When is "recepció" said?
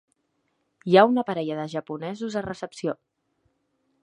2.49-2.97